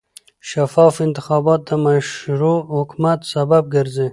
شفاف 0.49 0.95
انتخابات 1.07 1.61
د 1.69 1.71
مشروع 1.85 2.59
حکومت 2.75 3.19
سبب 3.33 3.63
ګرځي 3.75 4.07